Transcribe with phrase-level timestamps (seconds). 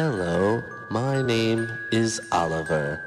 [0.00, 3.00] Hello, my name is Oliver,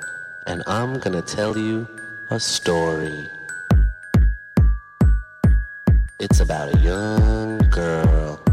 [0.45, 1.87] and I'm gonna tell you
[2.29, 3.29] a story.
[6.19, 8.43] It's about a young girl.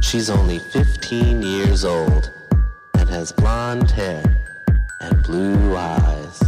[0.00, 2.30] She's only 15 years old
[2.94, 4.24] and has blonde hair
[5.02, 6.40] and blue eyes.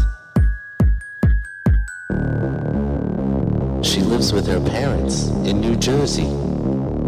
[3.82, 6.32] She lives with her parents in New Jersey,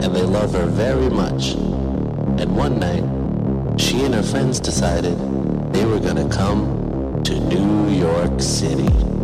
[0.03, 1.55] and they love her very much.
[2.39, 3.16] And one night,
[3.77, 5.17] she and her friends decided
[5.73, 9.16] they were going to come to New York City.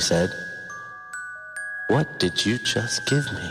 [0.00, 0.30] He said.
[1.88, 3.50] What did you just give me?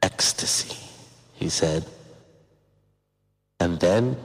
[0.00, 0.76] Ecstasy,
[1.32, 1.84] he said.
[3.58, 4.16] And then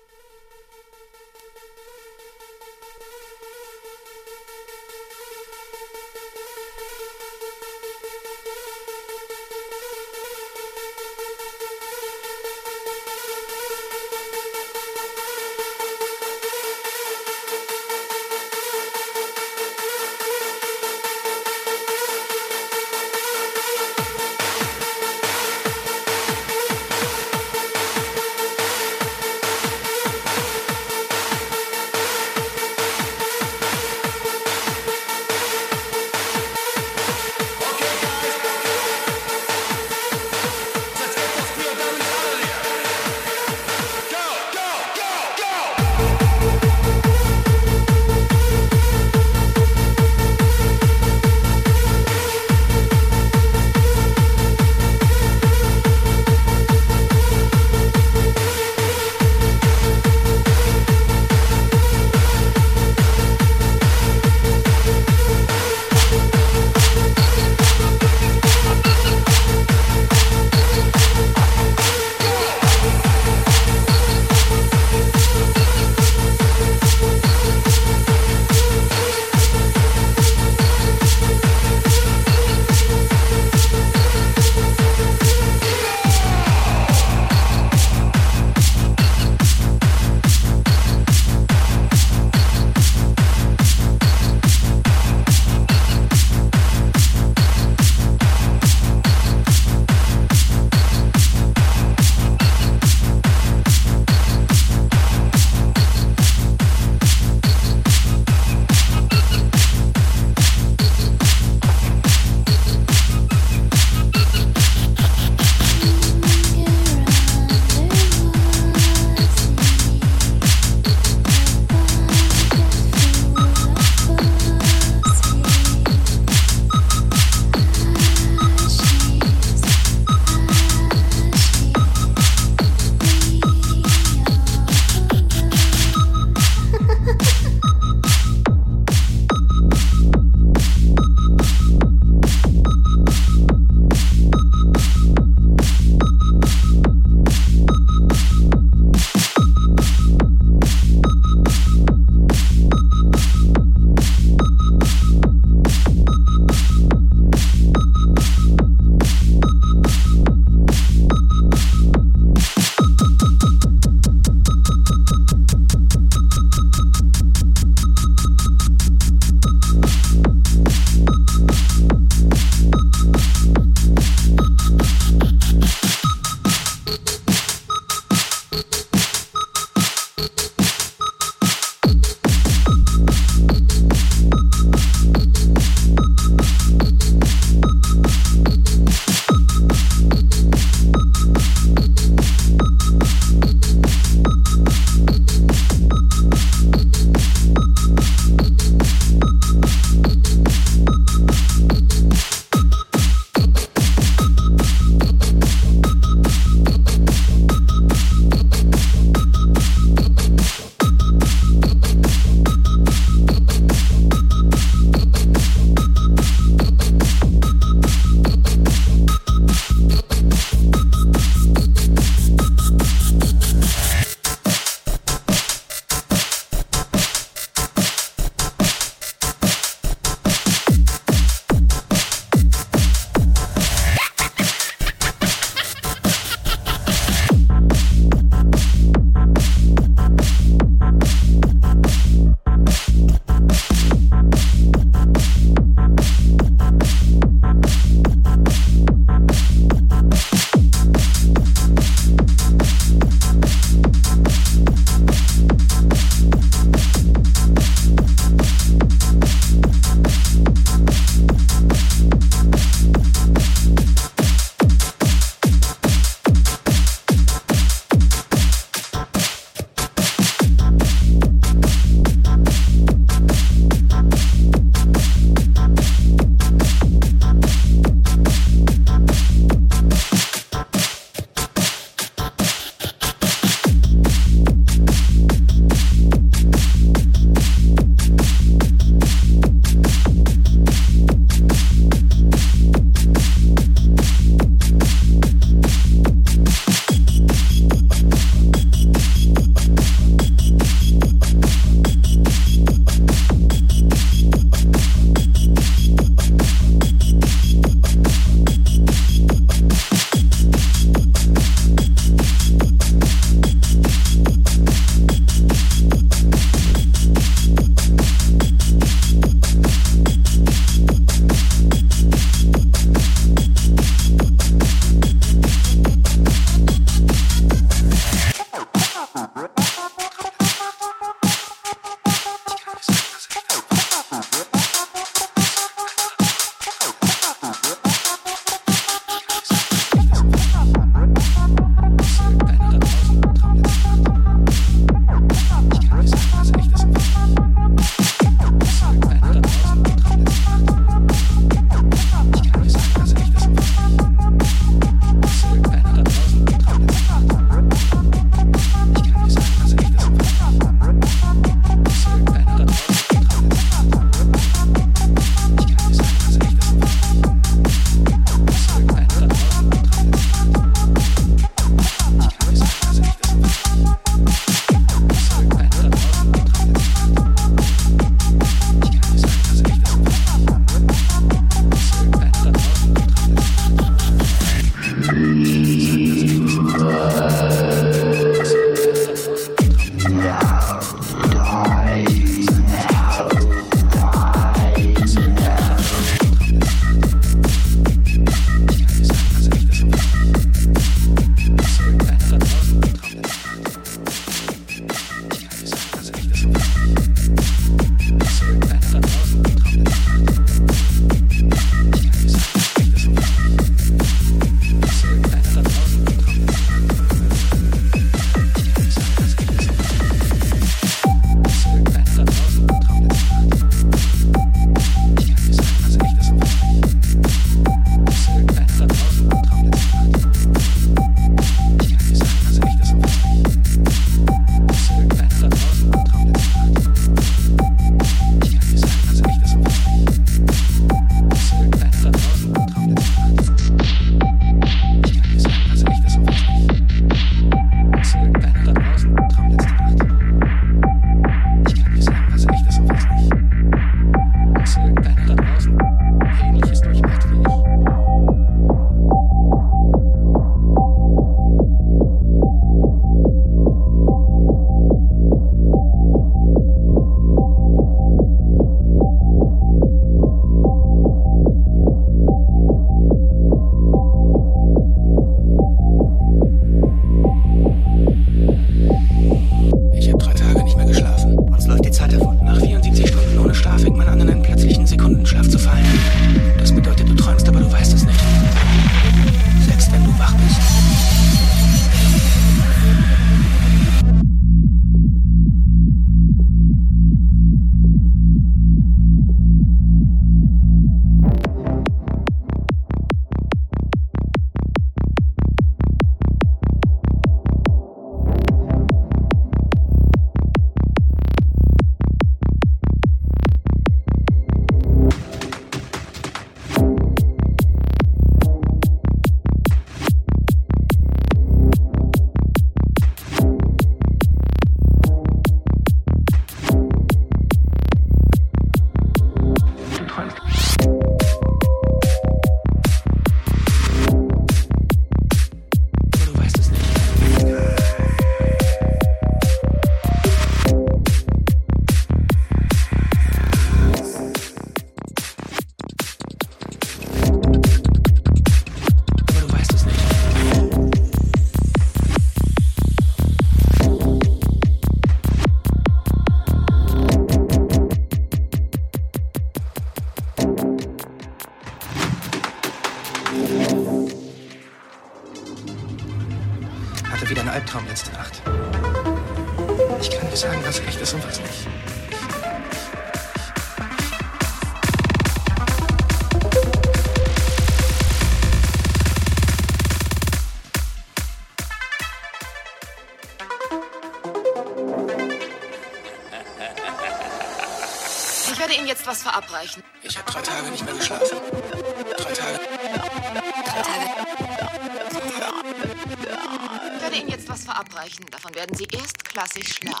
[599.55, 600.00] erstklassig schlafen.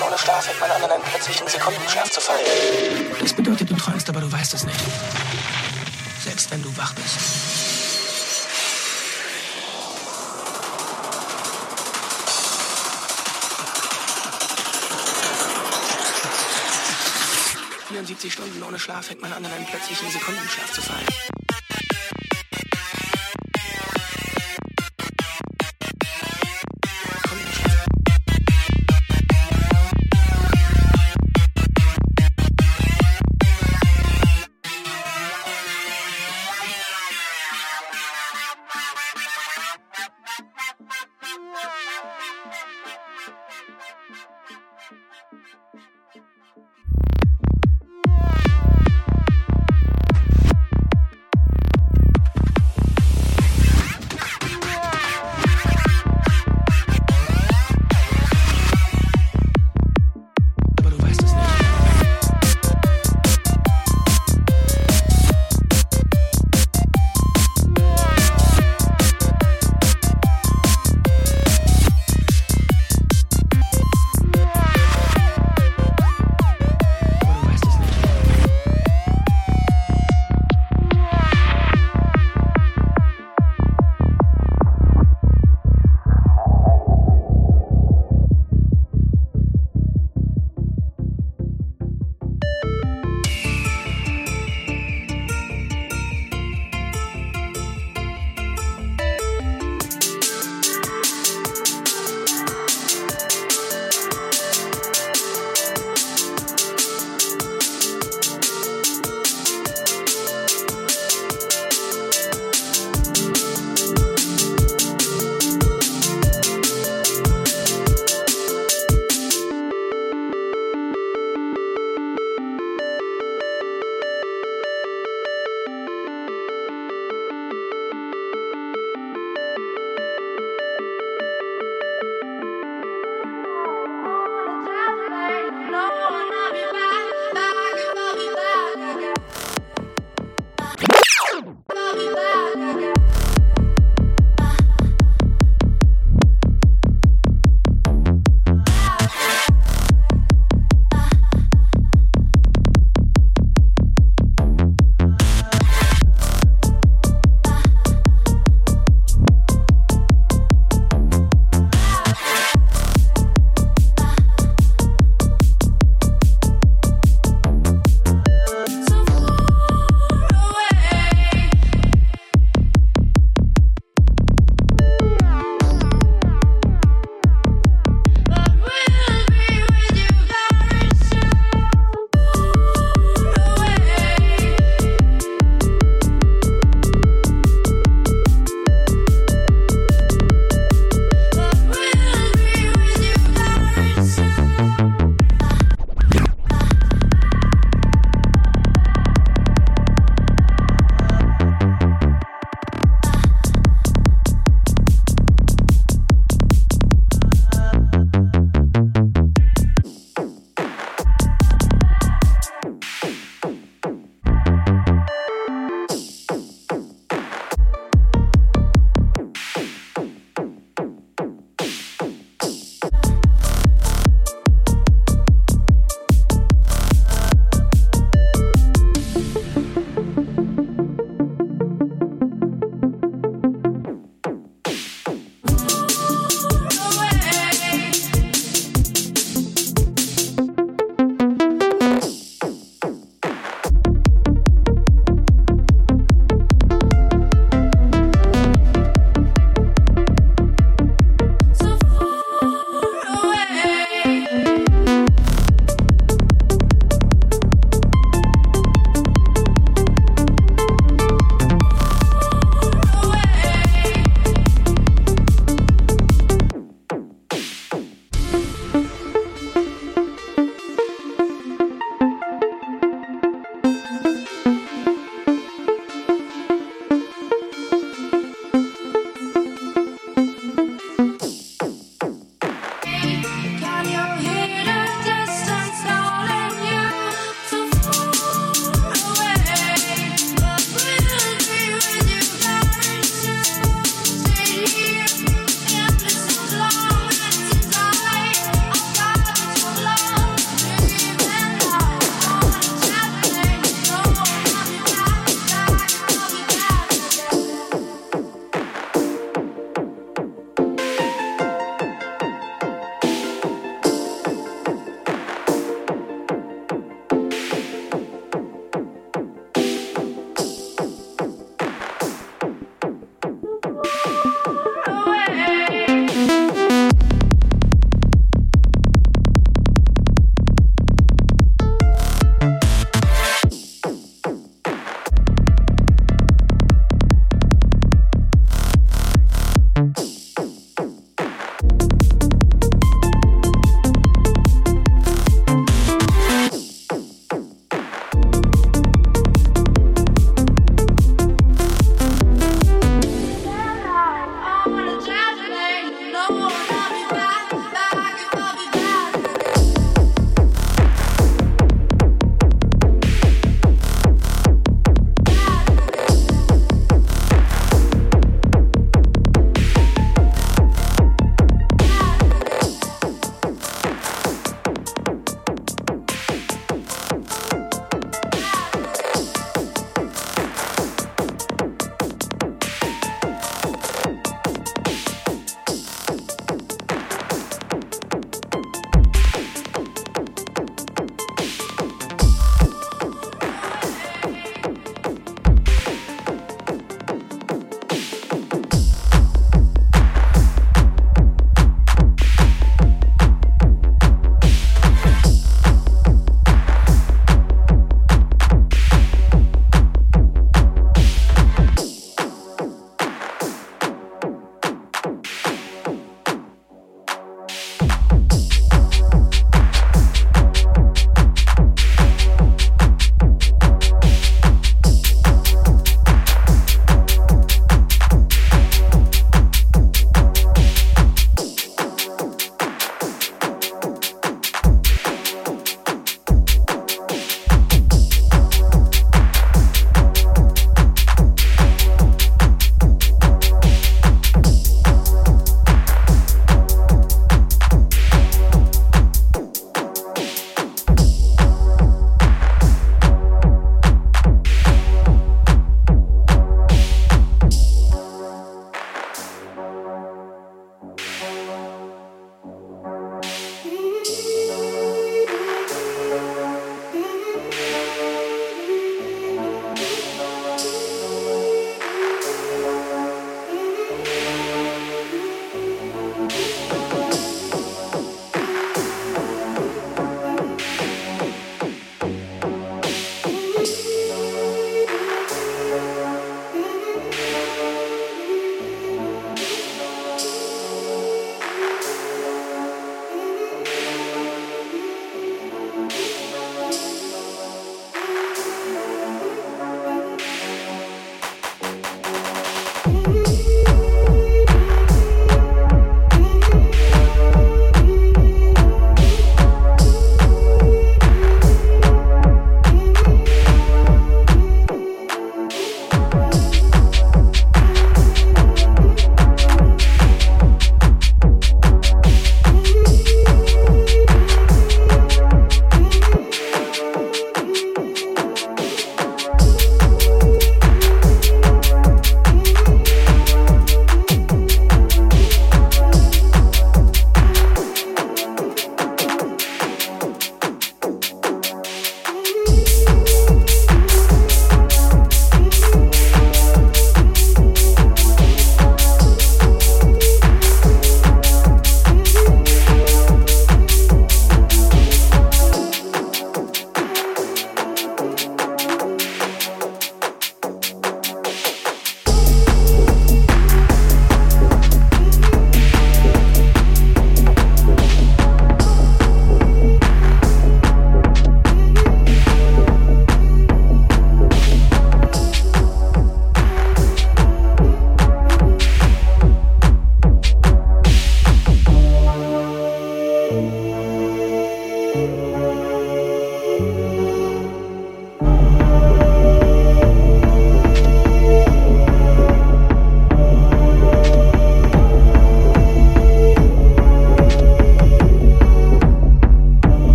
[0.00, 2.40] Stunden ohne Schlaf fängt man an, in einen plötzlichen Sekundenschlaf zu fallen.
[3.20, 4.80] Das bedeutet, du träumst, aber du weißt es nicht.
[6.24, 7.18] Selbst wenn du wach bist.
[17.90, 21.39] ...74 Stunden ohne Schlaf fängt man an, in einen plötzlichen Sekundenschlaf zu fallen.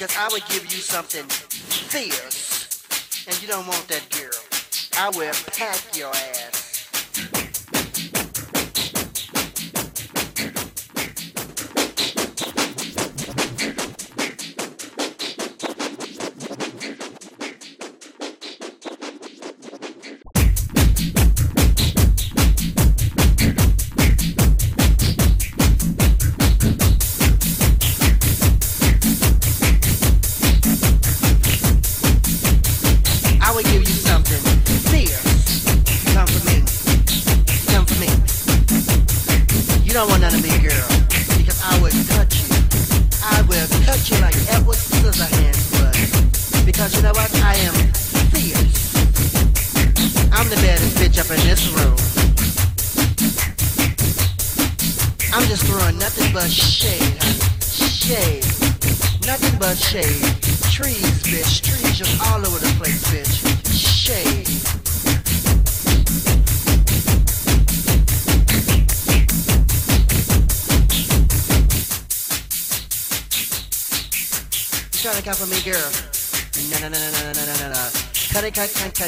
[0.00, 3.26] Because I would give you something fierce.
[3.28, 4.30] And you don't want that girl.
[4.96, 6.39] I will pack your ass.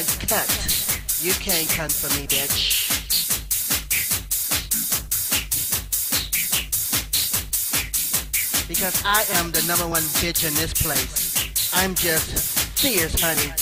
[0.03, 1.19] Cut, cut.
[1.21, 2.89] You can't cut for me, bitch.
[8.67, 11.71] Because I am the number one bitch in this place.
[11.73, 13.53] I'm just fierce, honey.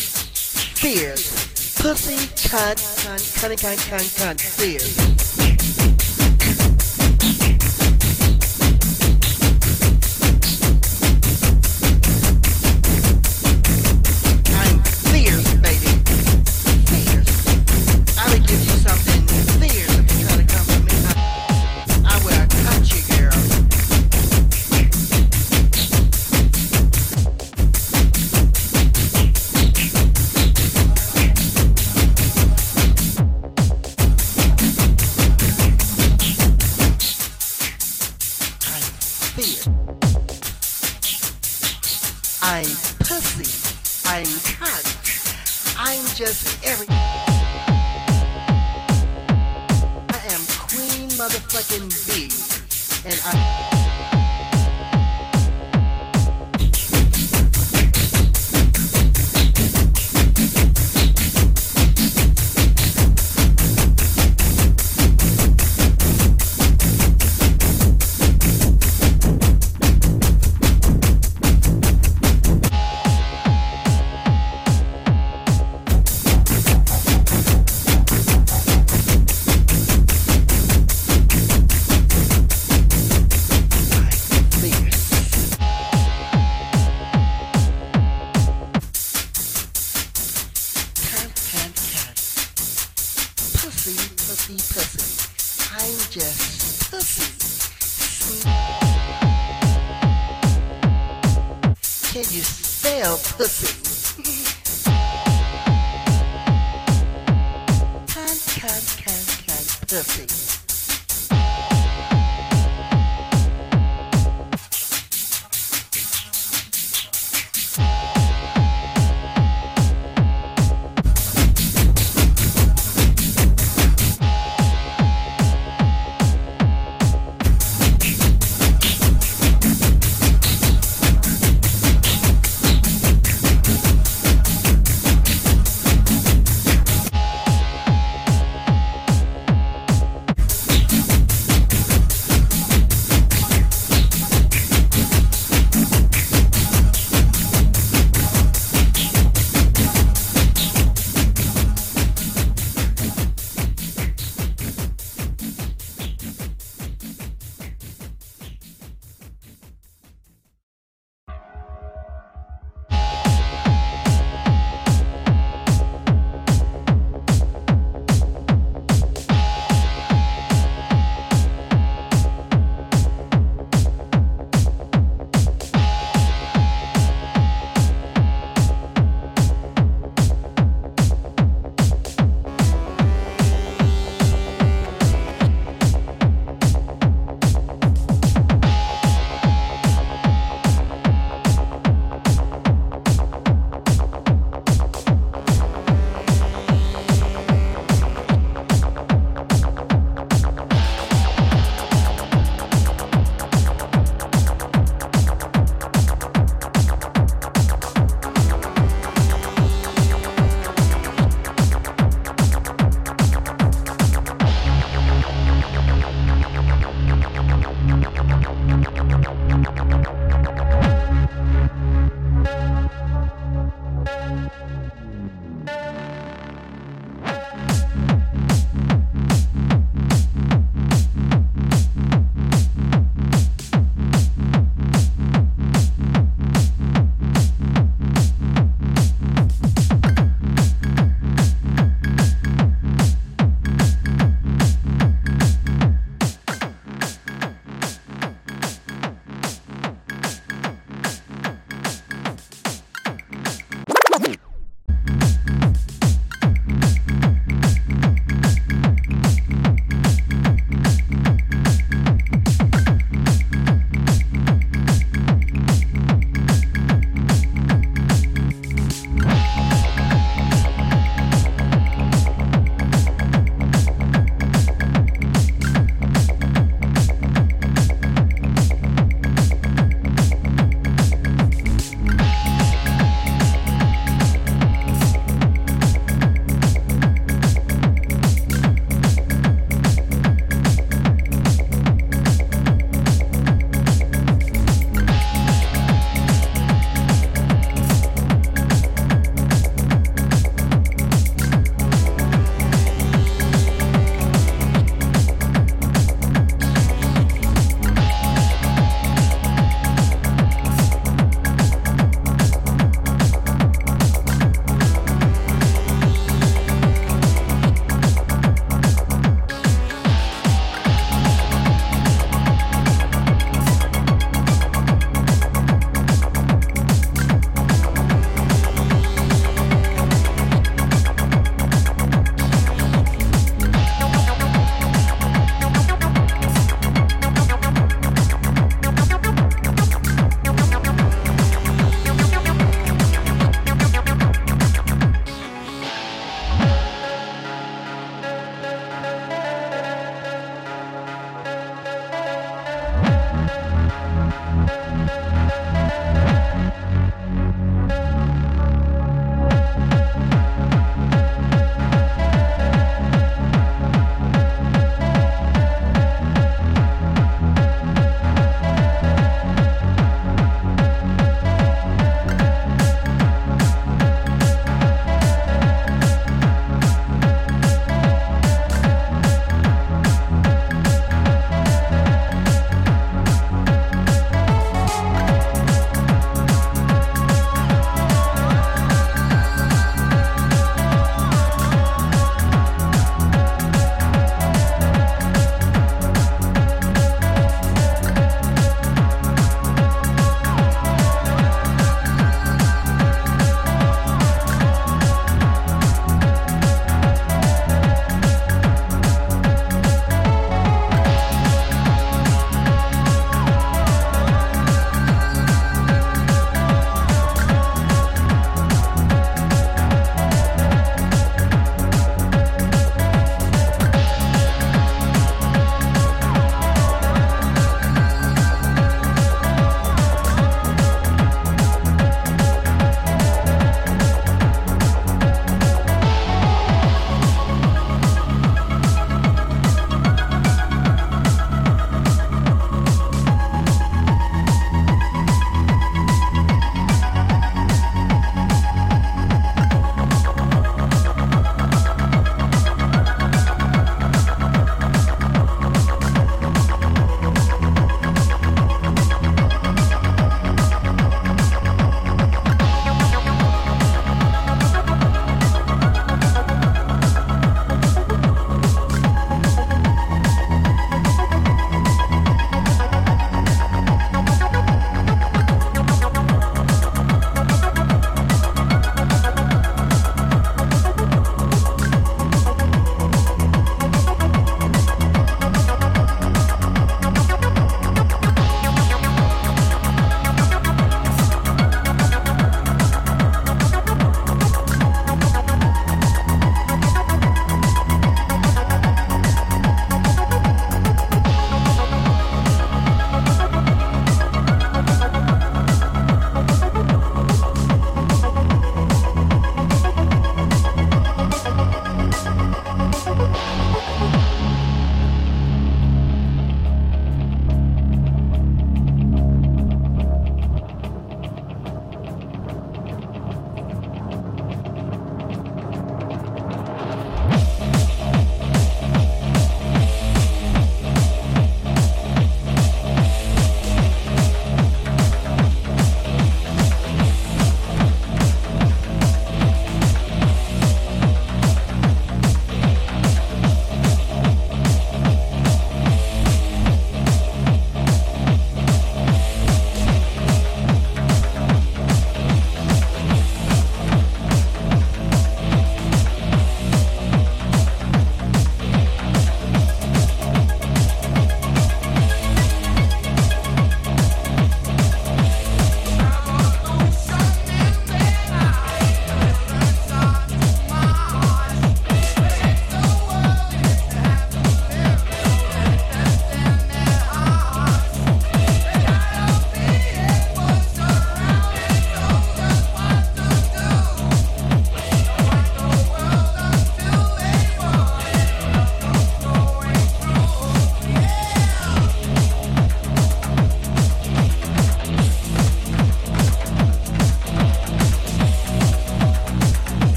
[0.76, 1.78] Fierce.
[1.82, 2.18] Pussy,
[2.50, 5.11] cut, cut, cut, cut, cut, cut, fierce.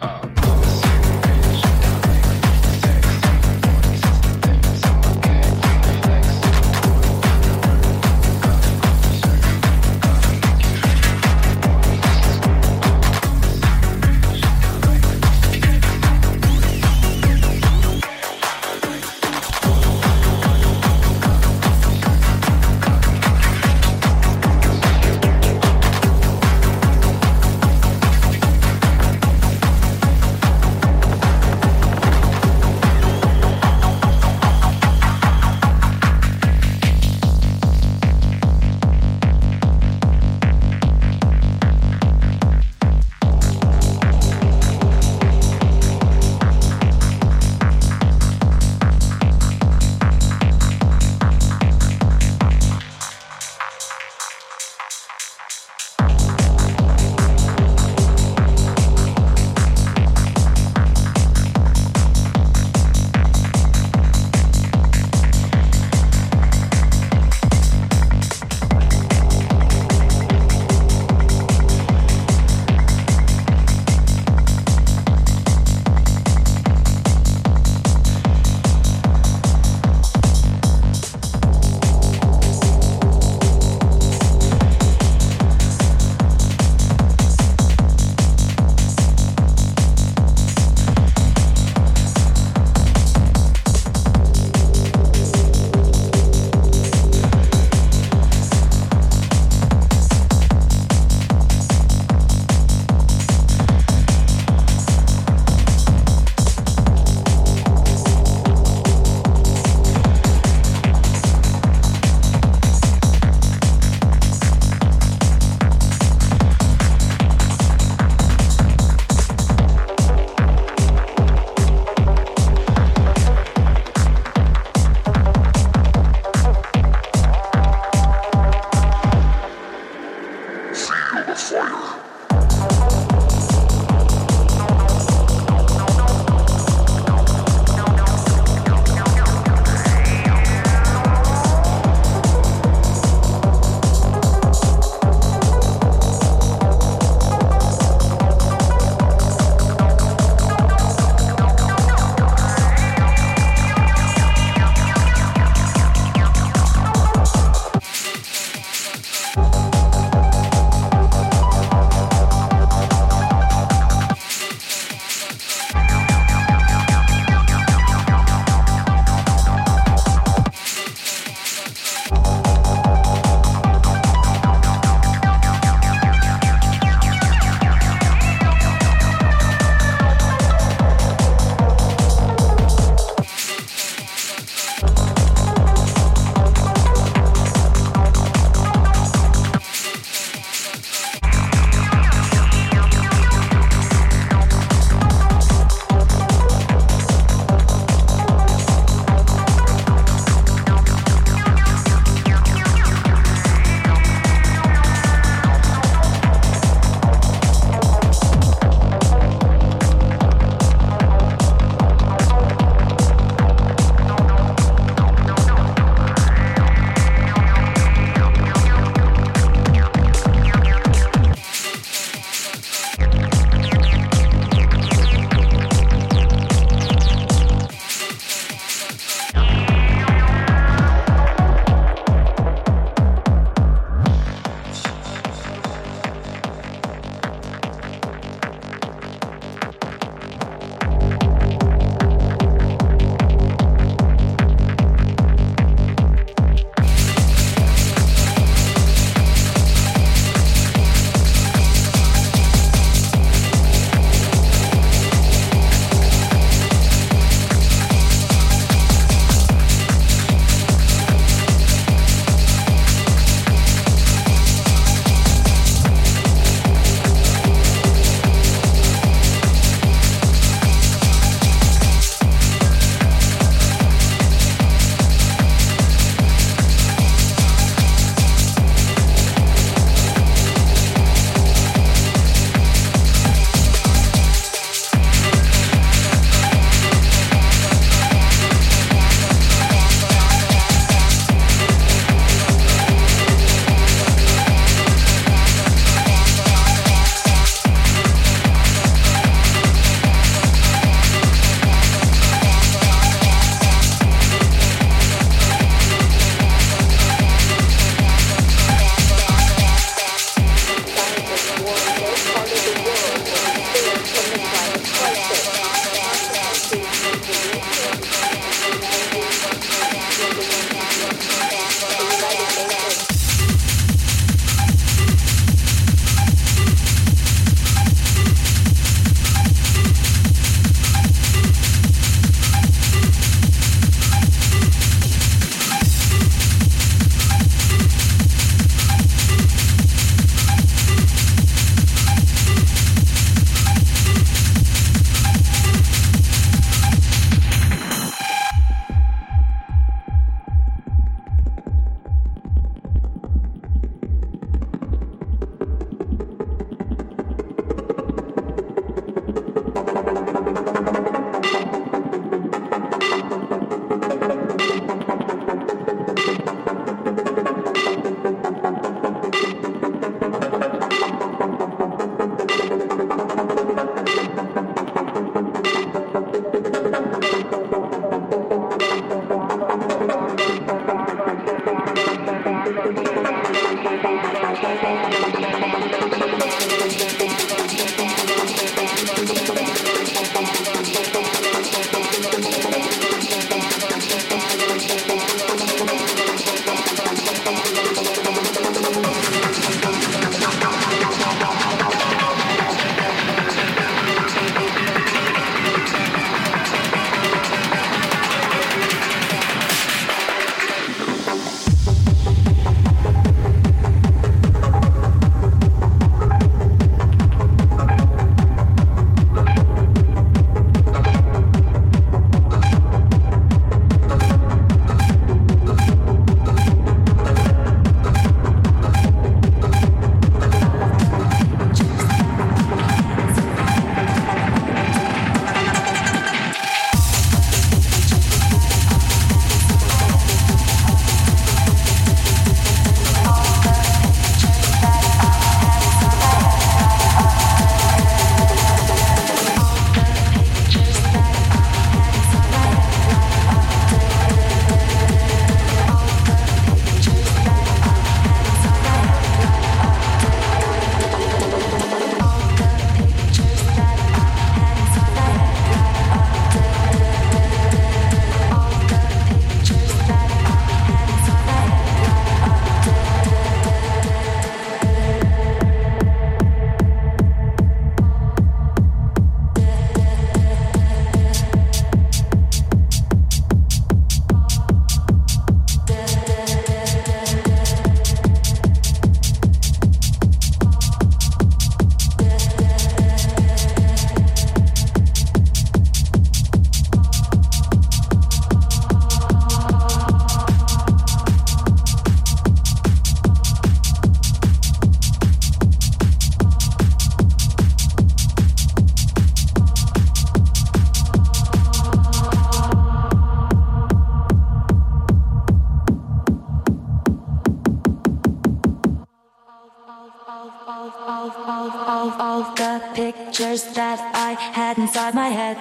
[0.00, 0.39] um,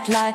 [0.08, 0.34] lie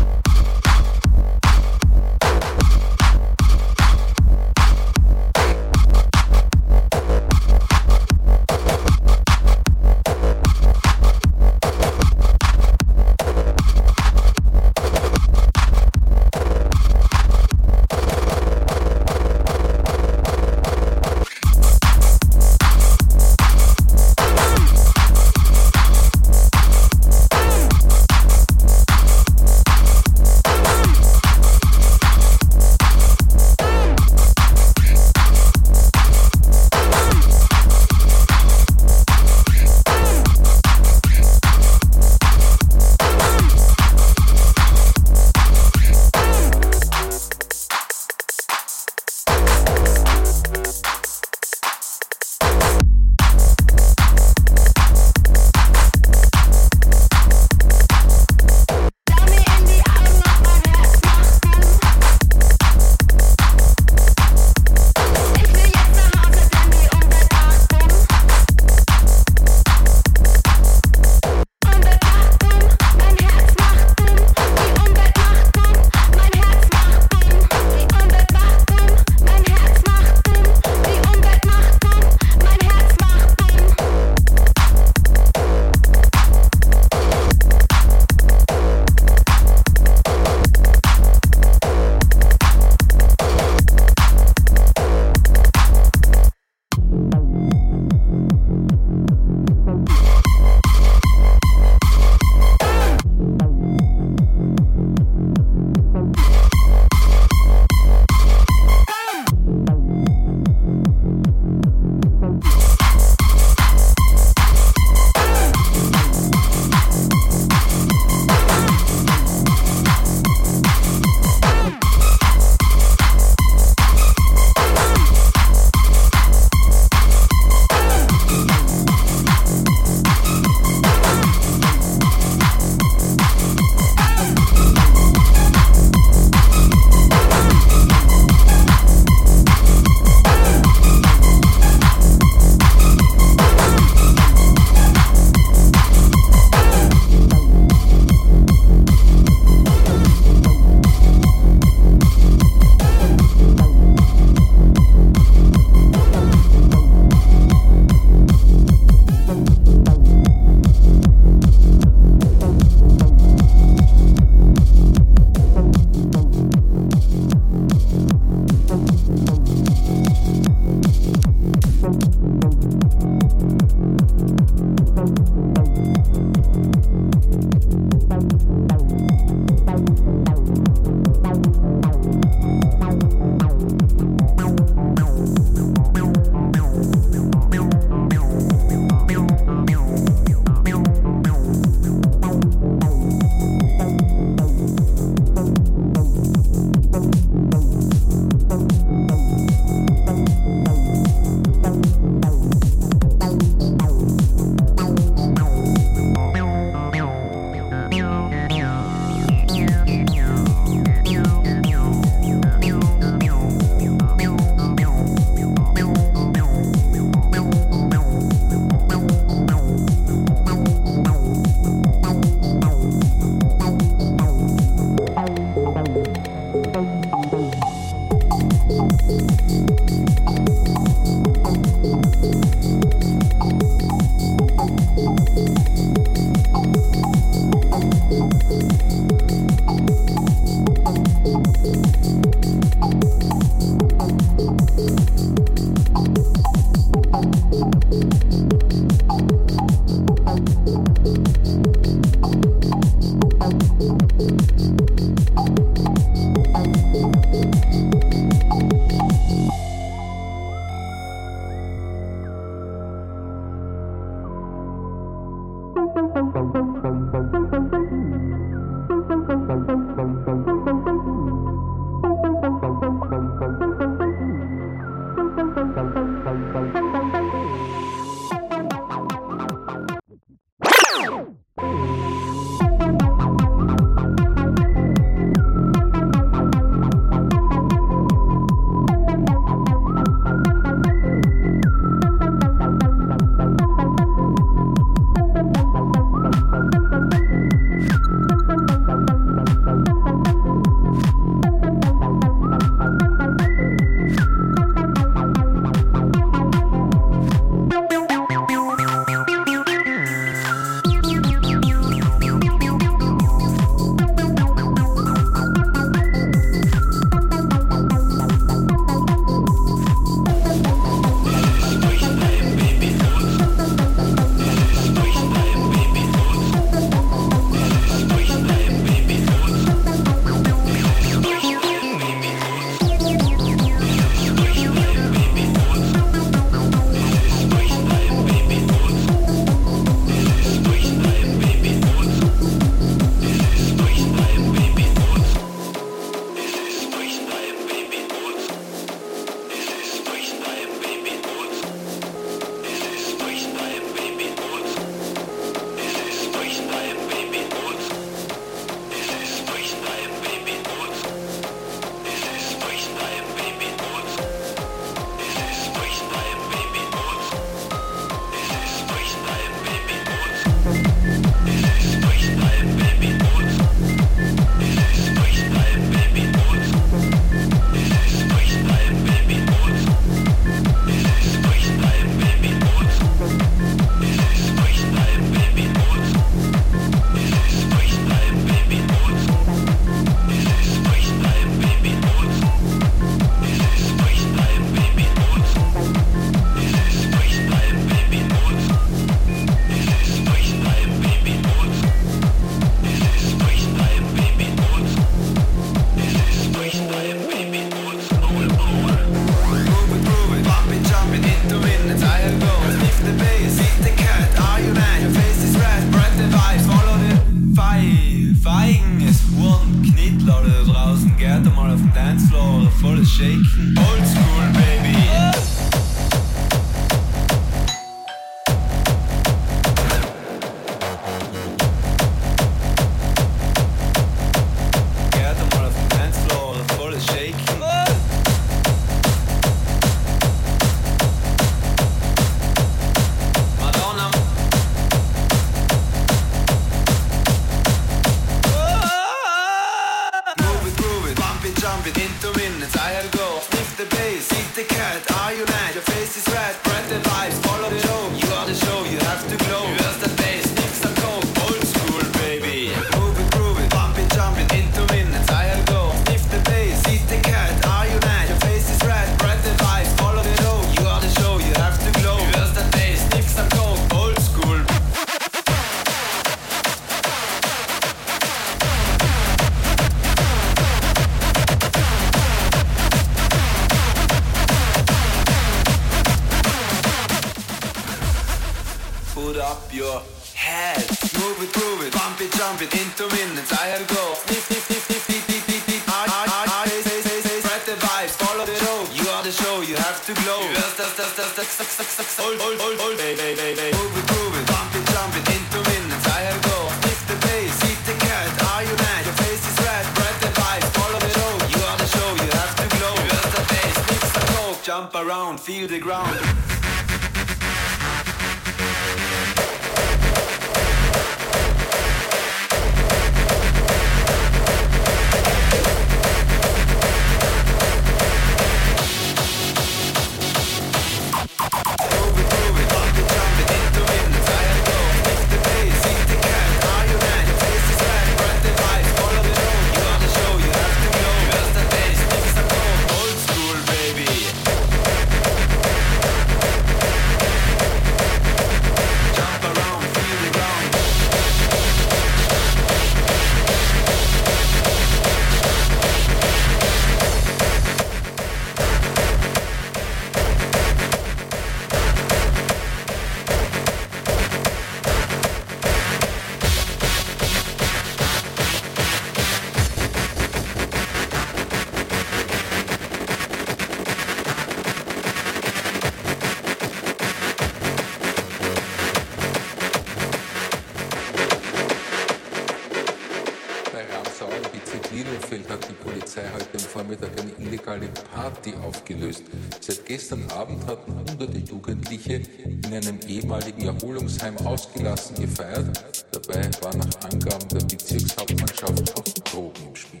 [588.46, 589.24] Party aufgelöst.
[589.60, 595.84] Seit gestern Abend hatten hunderte Jugendliche in einem ehemaligen Erholungsheim ausgelassen gefeiert.
[596.12, 600.00] Dabei war nach Angaben der Bezirkshauptmannschaft auch Drogen im Spiel.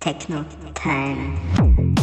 [0.00, 0.44] Techno
[0.74, 1.95] Time.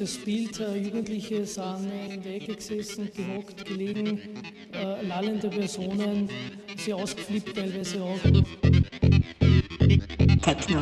[0.00, 4.20] das Bild, äh, Jugendliche sahen in der Ecke gesessen, gehockt, gelegen,
[4.72, 6.28] äh, lallende Personen,
[6.76, 8.18] sie ausgeflippt teilweise auch.
[10.42, 10.80] Techno.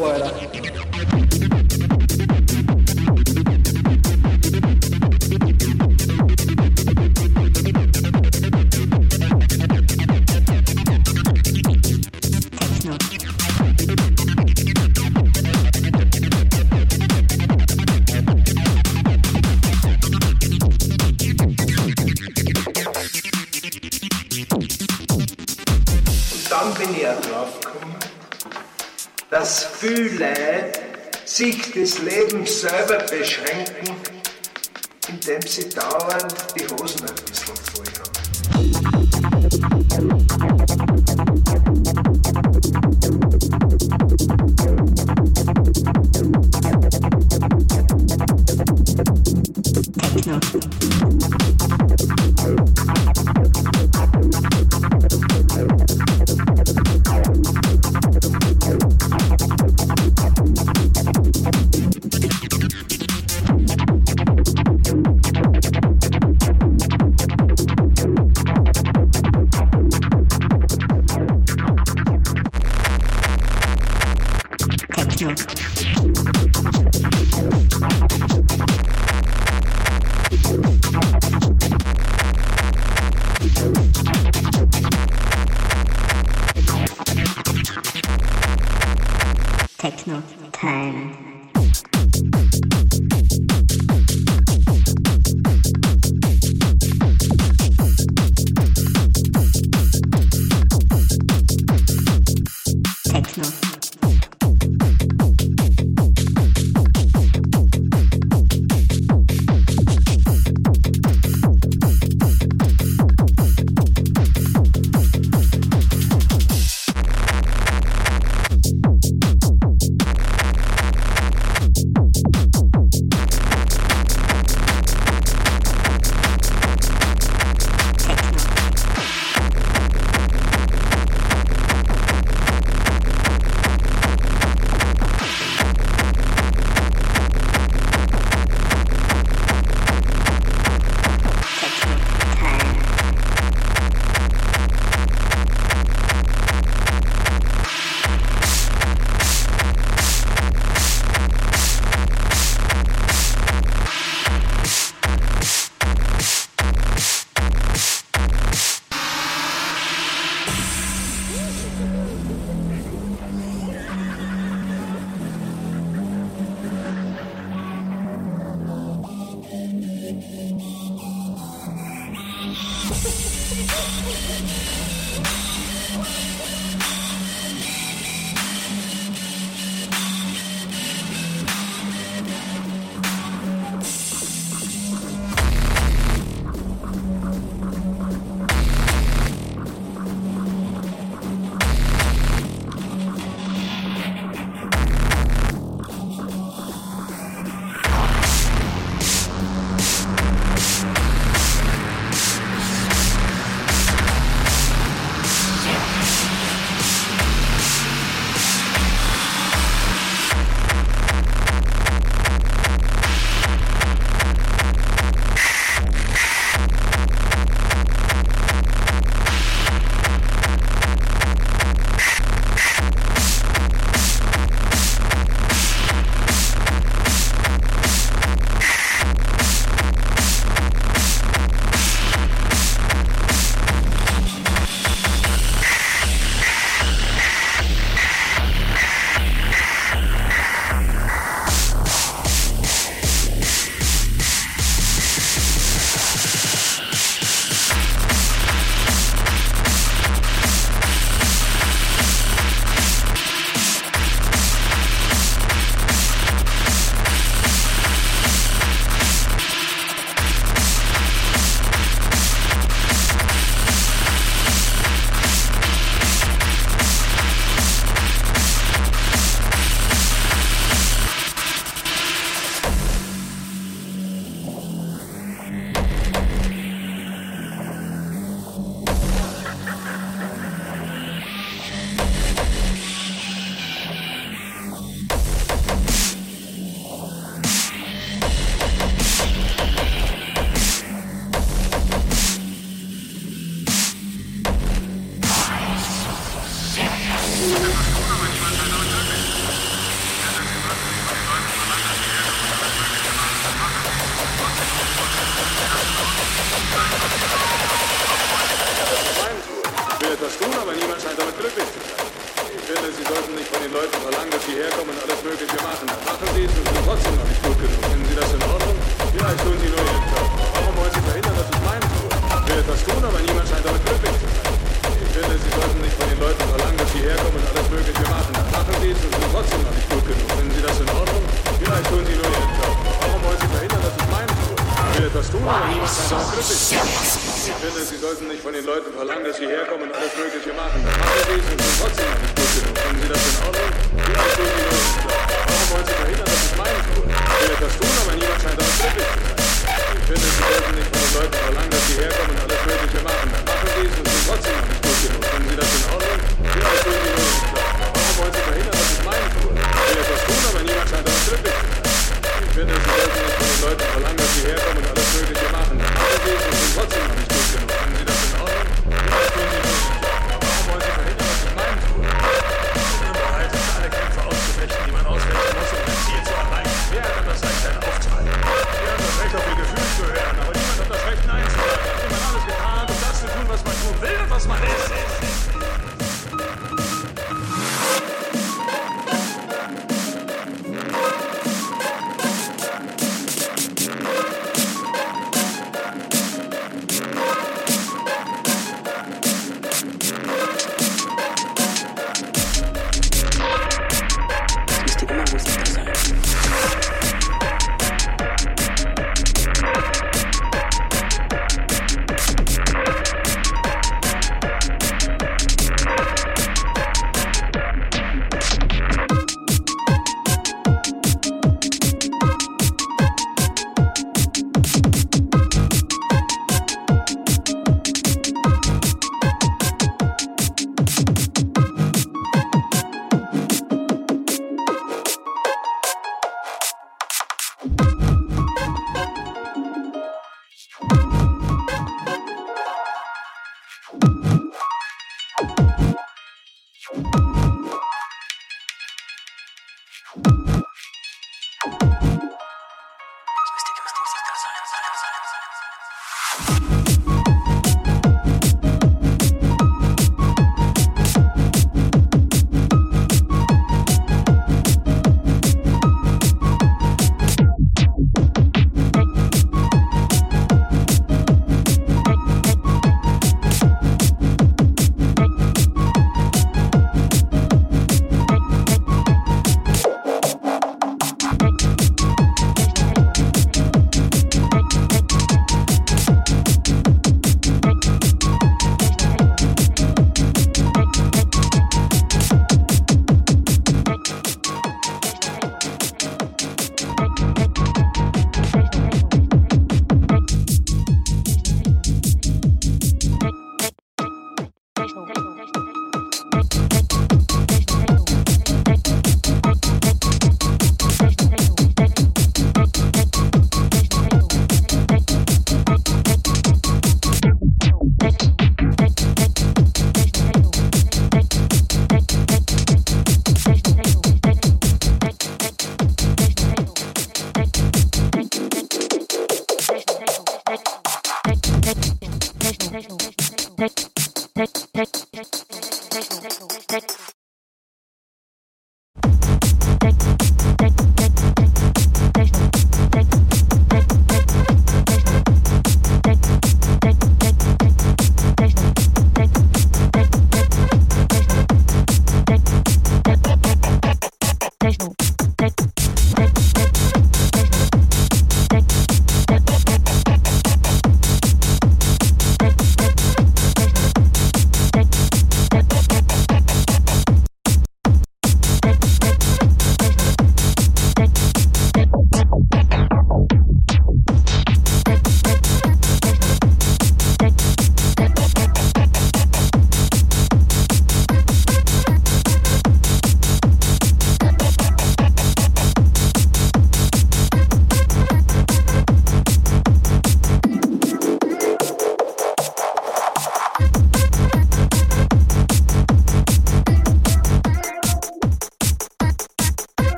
[0.00, 0.39] 过来了
[31.40, 33.96] sich des Lebens selber beschränken,
[35.08, 38.09] indem sie dauernd die Hosen ein bisschen voll haben.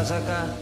[0.00, 0.59] pasa acá?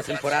[0.00, 0.33] espacio temporal.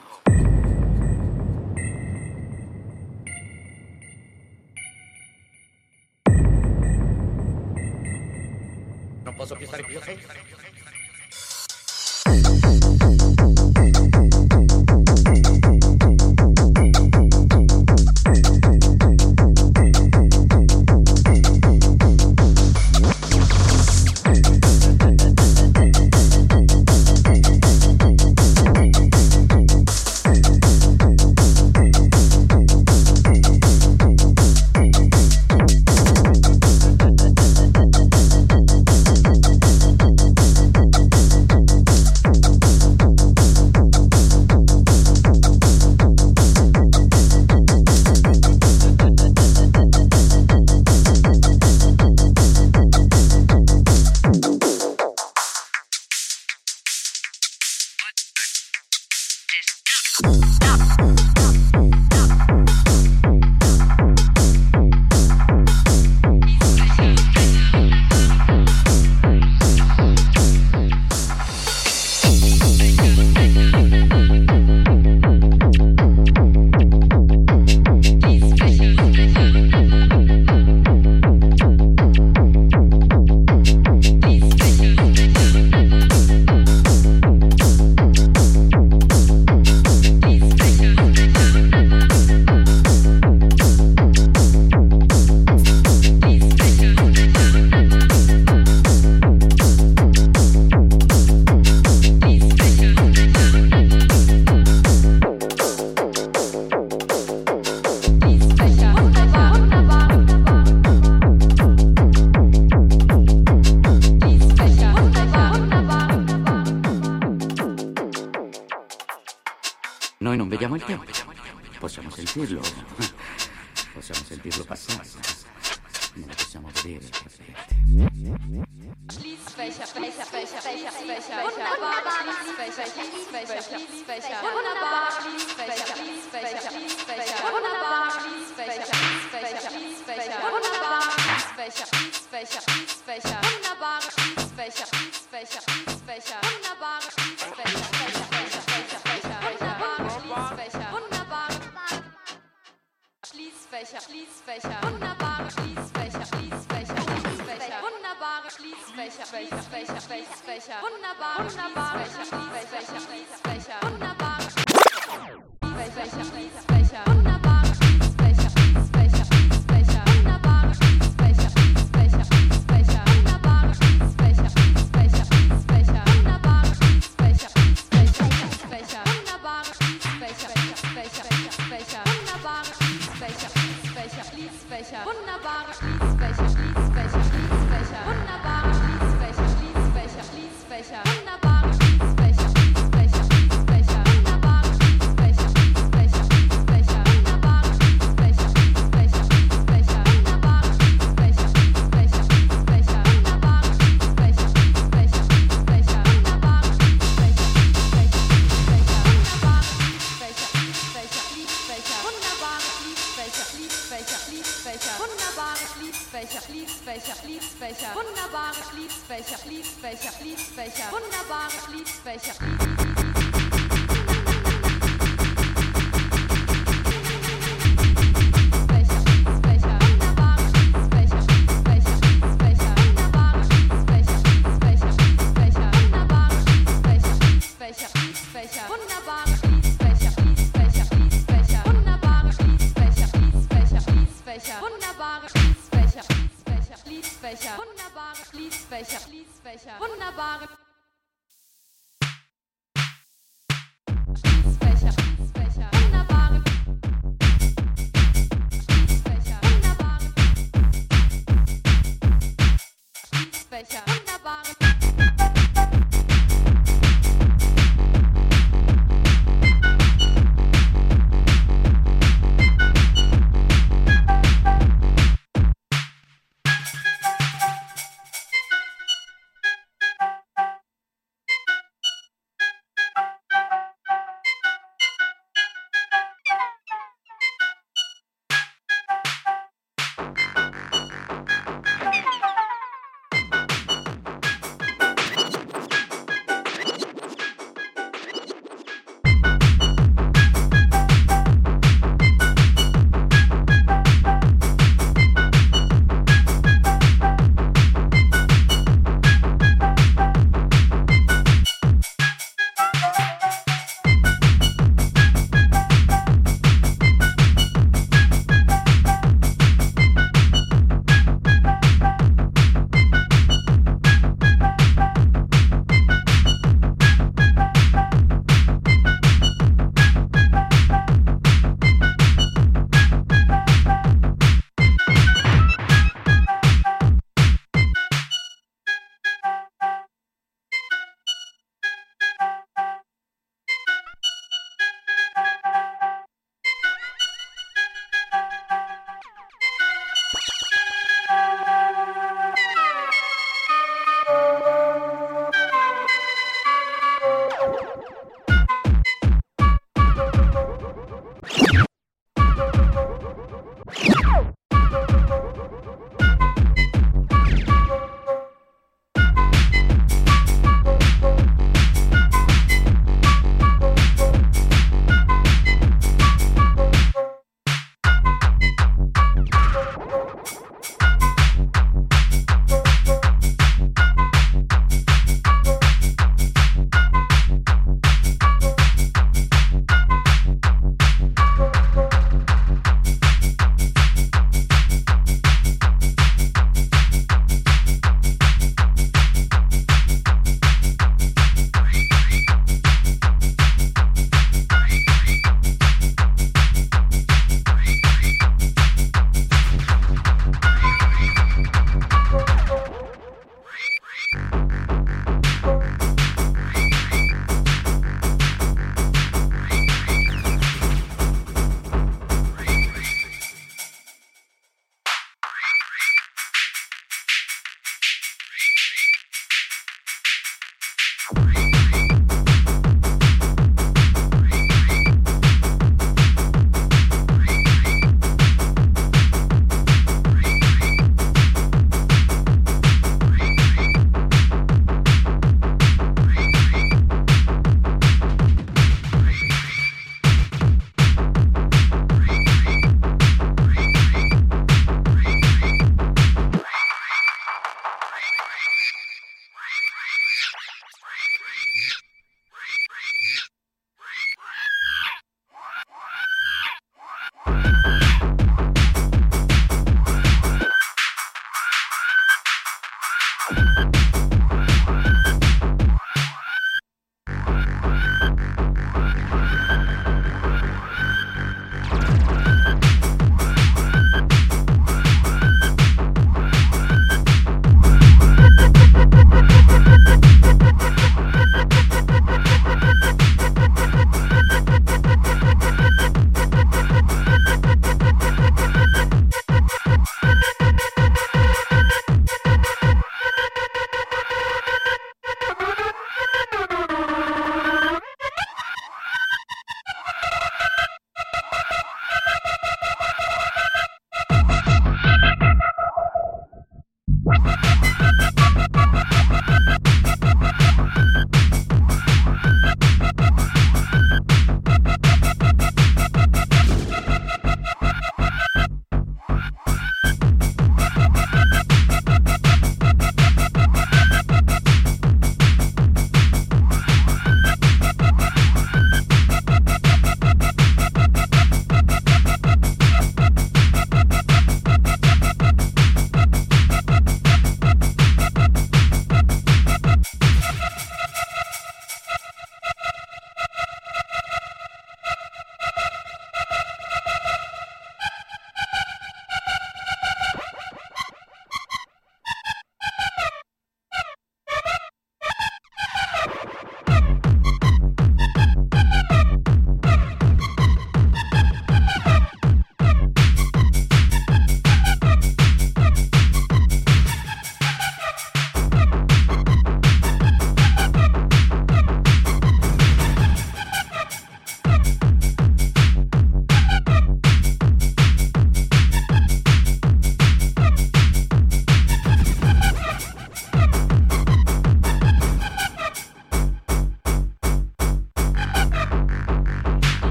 [9.23, 10.80] Non posso più stare qui, ok?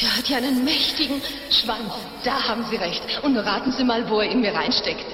[0.00, 1.20] Der hat ja einen mächtigen
[1.50, 1.92] Schwanz.
[2.22, 3.02] Da haben Sie recht.
[3.22, 5.04] Und raten Sie mal, wo er ihn mir reinsteckt.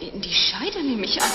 [0.00, 1.30] In die Scheide nehme ich an.